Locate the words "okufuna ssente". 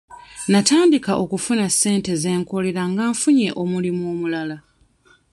1.23-2.11